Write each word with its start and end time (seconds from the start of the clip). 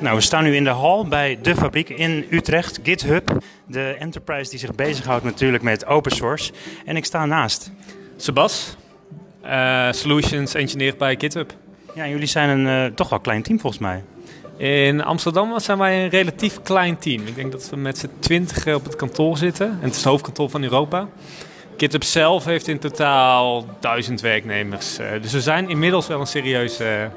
Nou, 0.00 0.16
we 0.16 0.22
staan 0.22 0.44
nu 0.44 0.56
in 0.56 0.64
de 0.64 0.70
hal 0.70 1.08
bij 1.08 1.38
de 1.42 1.56
fabriek 1.56 1.88
in 1.88 2.26
Utrecht, 2.30 2.78
GitHub. 2.82 3.38
De 3.66 3.96
enterprise 3.98 4.50
die 4.50 4.58
zich 4.58 4.74
bezighoudt 4.74 5.24
natuurlijk 5.24 5.62
met 5.62 5.86
open 5.86 6.10
source. 6.10 6.52
En 6.84 6.96
ik 6.96 7.04
sta 7.04 7.26
naast. 7.26 7.70
Sebas, 8.16 8.76
uh, 9.44 9.92
Solutions 9.92 10.54
Engineer 10.54 10.94
bij 10.96 11.16
GitHub. 11.18 11.54
Ja, 11.94 12.08
jullie 12.08 12.26
zijn 12.26 12.48
een 12.48 12.86
uh, 12.86 12.94
toch 12.94 13.08
wel 13.08 13.20
klein 13.20 13.42
team 13.42 13.60
volgens 13.60 13.82
mij. 13.82 14.04
In 14.56 15.04
Amsterdam 15.04 15.60
zijn 15.60 15.78
wij 15.78 16.02
een 16.02 16.08
relatief 16.08 16.62
klein 16.62 16.98
team. 16.98 17.26
Ik 17.26 17.34
denk 17.34 17.52
dat 17.52 17.70
we 17.70 17.76
met 17.76 17.98
z'n 17.98 18.10
twintig 18.18 18.74
op 18.74 18.84
het 18.84 18.96
kantoor 18.96 19.36
zitten. 19.36 19.66
En 19.66 19.78
het 19.80 19.90
is 19.90 19.96
het 19.96 20.04
hoofdkantoor 20.04 20.50
van 20.50 20.62
Europa. 20.62 21.08
GitHub 21.76 22.04
zelf 22.04 22.44
heeft 22.44 22.68
in 22.68 22.78
totaal 22.78 23.66
duizend 23.80 24.20
werknemers. 24.20 24.98
Uh, 24.98 25.06
dus 25.22 25.32
we 25.32 25.40
zijn 25.40 25.68
inmiddels 25.68 26.06
wel 26.06 26.20
een 26.20 26.26
serieuze, 26.26 27.10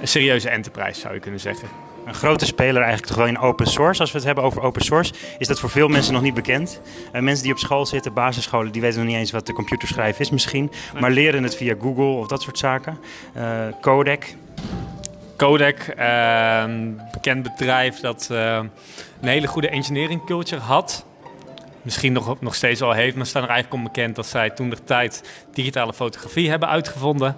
een 0.00 0.08
serieuze 0.08 0.48
enterprise, 0.48 1.00
zou 1.00 1.14
je 1.14 1.20
kunnen 1.20 1.40
zeggen. 1.40 1.68
Een 2.06 2.14
grote 2.14 2.46
speler 2.46 2.76
eigenlijk 2.76 3.06
toch 3.06 3.16
wel 3.16 3.26
in 3.26 3.38
open 3.38 3.66
source. 3.66 4.00
Als 4.00 4.10
we 4.10 4.16
het 4.16 4.26
hebben 4.26 4.44
over 4.44 4.62
open 4.62 4.82
source, 4.82 5.12
is 5.38 5.46
dat 5.46 5.60
voor 5.60 5.70
veel 5.70 5.88
mensen 5.88 6.12
nog 6.12 6.22
niet 6.22 6.34
bekend. 6.34 6.80
Uh, 7.12 7.20
mensen 7.20 7.44
die 7.44 7.52
op 7.52 7.58
school 7.58 7.86
zitten, 7.86 8.12
basisscholen, 8.12 8.72
die 8.72 8.80
weten 8.80 8.98
nog 8.98 9.08
niet 9.08 9.16
eens 9.16 9.30
wat 9.30 9.46
de 9.46 9.52
computerschrijven 9.52 10.20
is 10.20 10.30
misschien. 10.30 10.70
Maar 11.00 11.10
leren 11.10 11.42
het 11.42 11.56
via 11.56 11.74
Google 11.80 12.04
of 12.04 12.26
dat 12.26 12.42
soort 12.42 12.58
zaken. 12.58 12.98
Uh, 13.36 13.66
Codec. 13.80 14.36
Codec, 15.36 15.92
een 15.96 17.00
bekend 17.12 17.42
bedrijf 17.42 18.00
dat 18.00 18.28
een 18.30 18.70
hele 19.20 19.46
goede 19.46 19.68
engineering 19.68 20.24
culture 20.26 20.60
had 20.60 21.04
misschien 21.82 22.12
nog, 22.12 22.40
nog 22.40 22.54
steeds 22.54 22.82
al 22.82 22.92
heeft, 22.92 23.16
maar 23.16 23.26
staan 23.26 23.42
er 23.42 23.48
eigenlijk 23.48 23.82
onbekend 23.82 24.16
dat 24.16 24.26
zij 24.26 24.50
toen 24.50 24.70
de 24.70 24.84
tijd 24.84 25.22
digitale 25.52 25.92
fotografie 25.92 26.50
hebben 26.50 26.68
uitgevonden. 26.68 27.36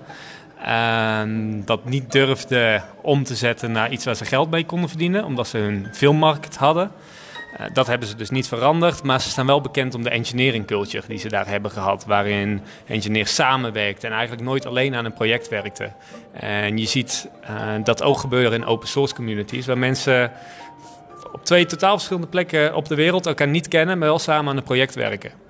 En 0.64 1.62
dat 1.64 1.84
niet 1.84 2.12
durfden 2.12 2.84
om 3.02 3.24
te 3.24 3.34
zetten 3.34 3.72
naar 3.72 3.90
iets 3.90 4.04
waar 4.04 4.14
ze 4.14 4.24
geld 4.24 4.50
mee 4.50 4.66
konden 4.66 4.88
verdienen, 4.88 5.24
omdat 5.24 5.48
ze 5.48 5.58
hun 5.58 5.88
filmmarkt 5.92 6.56
hadden. 6.56 6.90
Uh, 7.60 7.66
dat 7.72 7.86
hebben 7.86 8.08
ze 8.08 8.16
dus 8.16 8.30
niet 8.30 8.48
veranderd, 8.48 9.02
maar 9.02 9.20
ze 9.20 9.28
staan 9.28 9.46
wel 9.46 9.60
bekend 9.60 9.94
om 9.94 10.02
de 10.02 10.10
engineering 10.10 10.66
culture 10.66 11.06
die 11.06 11.18
ze 11.18 11.28
daar 11.28 11.48
hebben 11.48 11.70
gehad, 11.70 12.04
waarin 12.04 12.60
engineers 12.86 13.34
samenwerkten 13.34 14.08
en 14.08 14.14
eigenlijk 14.14 14.46
nooit 14.46 14.66
alleen 14.66 14.94
aan 14.94 15.04
een 15.04 15.12
project 15.12 15.48
werkten. 15.48 15.94
En 16.32 16.78
je 16.78 16.86
ziet 16.86 17.28
uh, 17.50 17.84
dat 17.84 18.02
ook 18.02 18.18
gebeuren 18.18 18.52
in 18.52 18.66
open 18.66 18.88
source 18.88 19.14
communities, 19.14 19.66
waar 19.66 19.78
mensen 19.78 20.32
op 21.32 21.44
twee 21.44 21.66
totaal 21.66 21.92
verschillende 21.92 22.28
plekken 22.28 22.74
op 22.74 22.88
de 22.88 22.94
wereld 22.94 23.26
elkaar 23.26 23.48
niet 23.48 23.68
kennen, 23.68 23.98
maar 23.98 24.08
wel 24.08 24.18
samen 24.18 24.50
aan 24.50 24.56
een 24.56 24.62
project 24.62 24.94
werken. 24.94 25.41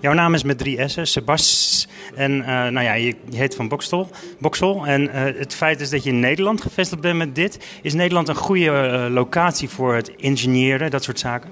Jouw 0.00 0.12
naam 0.12 0.34
is 0.34 0.42
met 0.42 0.58
drie 0.58 0.88
S'en, 0.88 1.06
Sebas. 1.06 1.88
En 2.14 2.32
uh, 2.32 2.46
nou 2.46 2.80
ja, 2.80 2.92
je, 2.92 3.14
heet 3.34 3.54
van 3.54 3.68
Boksel. 3.68 4.10
Boksel. 4.38 4.86
En 4.86 5.02
uh, 5.02 5.10
het 5.14 5.54
feit 5.54 5.80
is 5.80 5.90
dat 5.90 6.04
je 6.04 6.10
in 6.10 6.20
Nederland 6.20 6.60
gevestigd 6.60 7.02
bent 7.02 7.18
met 7.18 7.34
dit. 7.34 7.58
Is 7.82 7.94
Nederland 7.94 8.28
een 8.28 8.34
goede 8.34 8.64
uh, 8.64 9.14
locatie 9.14 9.68
voor 9.68 9.94
het 9.94 10.16
engineeren, 10.16 10.90
dat 10.90 11.04
soort 11.04 11.18
zaken? 11.18 11.50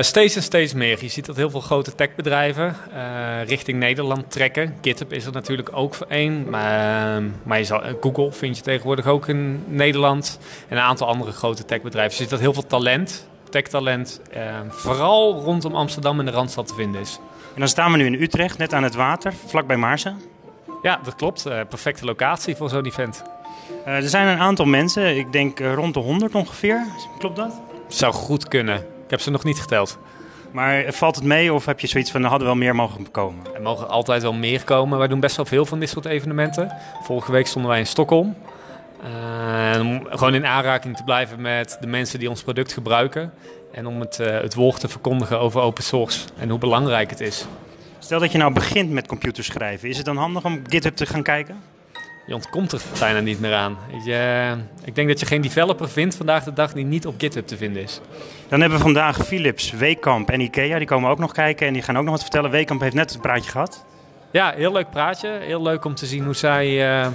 Steeds 0.00 0.36
en 0.36 0.42
steeds 0.42 0.74
meer. 0.74 0.98
Je 1.00 1.08
ziet 1.08 1.26
dat 1.26 1.36
heel 1.36 1.50
veel 1.50 1.60
grote 1.60 1.94
techbedrijven 1.94 2.76
richting 3.46 3.78
Nederland 3.78 4.30
trekken. 4.30 4.74
GitHub 4.80 5.12
is 5.12 5.26
er 5.26 5.32
natuurlijk 5.32 5.68
ook 5.72 5.96
één. 6.08 6.50
Maar, 6.50 7.22
maar 7.42 7.58
je 7.58 7.96
Google 8.00 8.32
vind 8.32 8.56
je 8.56 8.62
tegenwoordig 8.62 9.06
ook 9.06 9.28
in 9.28 9.64
Nederland. 9.66 10.38
En 10.68 10.76
een 10.76 10.82
aantal 10.82 11.06
andere 11.06 11.32
grote 11.32 11.64
techbedrijven. 11.64 12.16
Je 12.16 12.22
ziet 12.22 12.30
dat 12.30 12.40
heel 12.40 12.52
veel 12.52 12.66
talent, 12.66 13.28
techtalent, 13.48 14.20
uh, 14.36 14.58
vooral 14.68 15.42
rondom 15.42 15.74
Amsterdam 15.74 16.18
en 16.18 16.24
de 16.24 16.30
Randstad 16.30 16.66
te 16.66 16.74
vinden 16.74 17.00
is. 17.00 17.20
En 17.54 17.60
dan 17.60 17.68
staan 17.68 17.92
we 17.92 17.98
nu 17.98 18.06
in 18.06 18.22
Utrecht, 18.22 18.58
net 18.58 18.72
aan 18.72 18.82
het 18.82 18.94
water, 18.94 19.32
vlakbij 19.46 19.76
Maarsen. 19.76 20.20
Ja, 20.82 21.00
dat 21.04 21.14
klopt. 21.14 21.42
perfecte 21.68 22.04
locatie 22.04 22.56
voor 22.56 22.68
zo'n 22.68 22.84
event. 22.84 23.22
er 23.84 24.08
zijn 24.08 24.26
een 24.26 24.38
aantal 24.38 24.66
mensen, 24.66 25.16
ik 25.16 25.32
denk 25.32 25.60
rond 25.60 25.94
de 25.94 26.00
100 26.00 26.34
ongeveer. 26.34 26.86
Klopt 27.18 27.36
dat? 27.36 27.60
Zou 27.88 28.12
goed 28.12 28.48
kunnen. 28.48 28.76
Ik 28.76 29.10
heb 29.10 29.20
ze 29.20 29.30
nog 29.30 29.44
niet 29.44 29.60
geteld. 29.60 29.98
Maar 30.50 30.84
valt 30.92 31.16
het 31.16 31.24
mee 31.24 31.52
of 31.52 31.66
heb 31.66 31.80
je 31.80 31.86
zoiets 31.86 32.10
van, 32.10 32.22
er 32.22 32.28
hadden 32.28 32.46
wel 32.46 32.56
meer 32.56 32.74
mogen 32.74 33.10
komen? 33.10 33.54
Er 33.54 33.62
mogen 33.62 33.88
altijd 33.88 34.22
wel 34.22 34.32
meer 34.32 34.64
komen. 34.64 34.98
Wij 34.98 35.08
doen 35.08 35.20
best 35.20 35.36
wel 35.36 35.44
veel 35.44 35.66
van 35.66 35.80
dit 35.80 35.88
soort 35.88 36.04
evenementen. 36.04 36.72
Vorige 37.02 37.32
week 37.32 37.46
stonden 37.46 37.70
wij 37.70 37.80
in 37.80 37.86
Stockholm. 37.86 38.36
Uh, 39.04 39.80
om 39.80 40.06
gewoon 40.10 40.34
in 40.34 40.46
aanraking 40.46 40.96
te 40.96 41.04
blijven 41.04 41.40
met 41.40 41.76
de 41.80 41.86
mensen 41.86 42.18
die 42.18 42.30
ons 42.30 42.42
product 42.42 42.72
gebruiken. 42.72 43.32
En 43.72 43.86
om 43.86 44.00
het, 44.00 44.18
uh, 44.20 44.40
het 44.40 44.54
woord 44.54 44.80
te 44.80 44.88
verkondigen 44.88 45.40
over 45.40 45.60
open 45.60 45.82
source 45.82 46.26
en 46.38 46.48
hoe 46.48 46.58
belangrijk 46.58 47.10
het 47.10 47.20
is. 47.20 47.46
Stel 47.98 48.20
dat 48.20 48.32
je 48.32 48.38
nou 48.38 48.52
begint 48.52 48.90
met 48.90 49.06
computerschrijven. 49.06 49.88
Is 49.88 49.96
het 49.96 50.06
dan 50.06 50.16
handig 50.16 50.44
om 50.44 50.62
GitHub 50.66 50.96
te 50.96 51.06
gaan 51.06 51.22
kijken? 51.22 51.62
Je 52.26 52.34
ontkomt 52.34 52.72
er 52.72 52.80
bijna 52.98 53.20
niet 53.20 53.40
meer 53.40 53.54
aan. 53.54 53.78
Je, 54.04 54.54
ik 54.84 54.94
denk 54.94 55.08
dat 55.08 55.20
je 55.20 55.26
geen 55.26 55.40
developer 55.40 55.88
vindt 55.88 56.14
vandaag 56.14 56.44
de 56.44 56.52
dag 56.52 56.72
die 56.72 56.84
niet 56.84 57.06
op 57.06 57.14
GitHub 57.18 57.46
te 57.46 57.56
vinden 57.56 57.82
is. 57.82 58.00
Dan 58.48 58.60
hebben 58.60 58.78
we 58.78 58.84
vandaag 58.84 59.26
Philips, 59.26 59.70
Weekamp 59.70 60.30
en 60.30 60.40
Ikea. 60.40 60.78
Die 60.78 60.86
komen 60.86 61.10
ook 61.10 61.18
nog 61.18 61.32
kijken 61.32 61.66
en 61.66 61.72
die 61.72 61.82
gaan 61.82 61.96
ook 61.96 62.02
nog 62.02 62.12
wat 62.12 62.22
vertellen. 62.22 62.50
Weekamp 62.50 62.80
heeft 62.80 62.94
net 62.94 63.14
een 63.14 63.20
praatje 63.20 63.50
gehad. 63.50 63.84
Ja, 64.30 64.52
heel 64.56 64.72
leuk 64.72 64.90
praatje. 64.90 65.28
Heel 65.28 65.62
leuk 65.62 65.84
om 65.84 65.94
te 65.94 66.06
zien 66.06 66.24
hoe 66.24 66.34
zij 66.34 67.00
uh, 67.00 67.06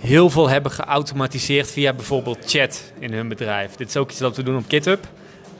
heel 0.00 0.30
veel 0.30 0.48
hebben 0.48 0.72
geautomatiseerd 0.72 1.70
via 1.70 1.92
bijvoorbeeld 1.92 2.38
chat 2.46 2.92
in 2.98 3.12
hun 3.12 3.28
bedrijf. 3.28 3.74
Dit 3.74 3.88
is 3.88 3.96
ook 3.96 4.10
iets 4.10 4.18
dat 4.18 4.36
we 4.36 4.42
doen 4.42 4.56
op 4.56 4.64
GitHub. 4.68 5.08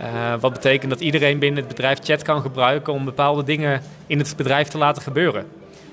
Uh, 0.00 0.34
wat 0.40 0.52
betekent 0.52 0.90
dat 0.90 1.00
iedereen 1.00 1.38
binnen 1.38 1.58
het 1.58 1.68
bedrijf 1.68 1.98
chat 2.02 2.22
kan 2.22 2.40
gebruiken 2.40 2.92
om 2.92 3.04
bepaalde 3.04 3.44
dingen 3.44 3.82
in 4.06 4.18
het 4.18 4.36
bedrijf 4.36 4.68
te 4.68 4.78
laten 4.78 5.02
gebeuren. 5.02 5.46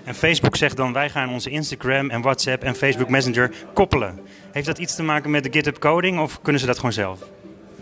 En 0.04 0.16
Facebook 0.16 0.56
zegt 0.56 0.78
dan, 0.78 0.94
wij 0.94 1.10
gaan 1.10 1.30
onze 1.30 1.50
Instagram 1.50 2.10
en 2.10 2.22
WhatsApp 2.22 2.64
en 2.64 2.76
Facebook 2.76 3.10
Messenger 3.10 3.52
koppelen. 3.74 4.20
Heeft 4.52 4.66
dat 4.66 4.78
iets 4.78 4.96
te 4.96 5.04
maken 5.04 5.32
met 5.32 5.44
de 5.44 5.52
GitHub 5.52 5.80
coding 5.80 6.20
of 6.20 6.42
kunnen 6.42 6.62
ze 6.62 6.68
dat 6.68 6.76
gewoon 6.76 6.94
zelf? 6.94 7.20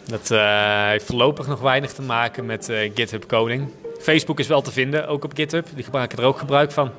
Dat 0.04 0.32
uh, 0.32 0.88
heeft 0.88 1.06
voorlopig 1.06 1.48
nog 1.48 1.60
weinig 1.60 1.94
te 1.94 2.02
maken 2.02 2.46
met 2.46 2.70
uh, 2.70 2.92
GitHub 2.96 3.26
coding. 3.28 3.70
Facebook 4.00 4.40
is 4.40 4.48
wel 4.48 4.62
te 4.62 4.72
vinden, 4.72 5.08
ook 5.08 5.24
op 5.24 5.32
GitHub. 5.36 5.68
Die 5.76 5.86
maken 5.92 6.18
er 6.18 6.24
ook 6.24 6.38
gebruik 6.38 6.72
van. 6.72 6.92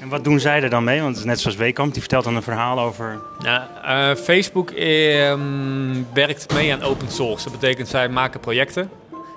En 0.00 0.08
wat 0.08 0.24
doen 0.24 0.40
zij 0.40 0.62
er 0.62 0.70
dan 0.70 0.84
mee? 0.84 1.00
Want 1.00 1.10
het 1.10 1.18
is 1.18 1.24
net 1.24 1.40
zoals 1.40 1.56
Wekamp, 1.56 1.92
die 1.92 2.00
vertelt 2.00 2.24
dan 2.24 2.36
een 2.36 2.42
verhaal 2.42 2.80
over... 2.80 3.20
Ja, 3.38 3.68
uh, 3.84 4.16
Facebook 4.16 4.70
um, 4.70 6.06
werkt 6.14 6.52
mee 6.54 6.72
aan 6.72 6.82
open 6.82 7.10
source. 7.10 7.44
Dat 7.44 7.60
betekent 7.60 7.88
zij 7.88 8.08
maken 8.08 8.40
projecten. 8.40 8.90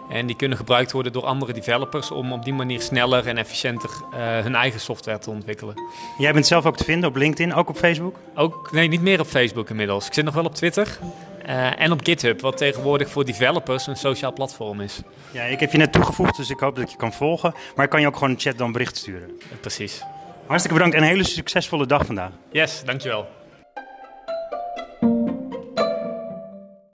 En 0.10 0.26
die 0.26 0.36
kunnen 0.36 0.58
gebruikt 0.58 0.92
worden 0.92 1.12
door 1.12 1.26
andere 1.26 1.54
developers 1.54 2.12
om 2.12 2.34
op 2.34 2.44
die 2.44 2.54
manier 2.54 2.82
sneller 2.82 3.28
en 3.28 3.38
efficiënter 3.38 3.90
uh, 3.90 4.18
hun 4.18 4.56
eigen 4.56 4.80
software 4.80 5.20
te 5.20 5.30
ontwikkelen. 5.30 5.76
Jij 6.18 6.34
bent 6.34 6.48
zelf 6.48 6.66
ook 6.66 6.78
te 6.78 6.84
vinden 6.84 7.10
op 7.10 7.16
LinkedIn, 7.16 7.54
ook 7.54 7.70
op 7.70 7.78
Facebook? 7.78 8.16
Ook, 8.36 8.72
nee, 8.72 8.88
niet 8.88 9.02
meer 9.02 9.20
op 9.20 9.28
Facebook 9.28 9.70
inmiddels. 9.70 10.08
Ik 10.08 10.14
zit 10.14 10.26
nog 10.26 10.34
wel 10.34 10.46
op 10.46 10.56
Twitter. 10.56 11.00
Uh, 11.48 11.82
en 11.82 11.92
op 11.92 12.00
GitHub, 12.04 12.42
wat 12.42 12.58
tegenwoordig 12.58 13.10
voor 13.10 13.26
developers 13.26 13.88
een 13.88 13.96
sociaal 13.96 14.34
platform 14.34 14.82
is. 14.82 15.02
Ja, 15.32 15.44
ik 15.44 15.60
heb 15.60 15.72
je 15.72 15.78
net 15.78 15.92
toegevoegd, 15.92 16.38
dus 16.38 16.50
ik 16.50 16.60
hoop 16.60 16.76
dat 16.76 16.84
ik 16.84 16.90
je 16.90 16.98
kan 16.98 17.14
volgen. 17.14 17.54
Maar 17.76 17.86
ik 17.86 17.92
kan 17.92 18.02
je 18.02 18.08
ook 18.08 18.14
gewoon 18.14 18.30
een 18.30 18.40
chat 18.40 18.58
dan 18.58 18.72
bericht 18.72 18.98
sturen. 18.98 19.40
Precies. 19.62 20.04
Hartstikke 20.48 20.78
bedankt 20.78 20.96
en 20.96 21.02
een 21.02 21.08
hele 21.08 21.24
succesvolle 21.24 21.86
dag 21.86 22.06
vandaag. 22.06 22.32
Yes, 22.52 22.84
dankjewel. 22.86 23.28